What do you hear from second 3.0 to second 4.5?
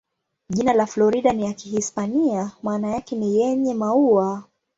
ni "yenye maua".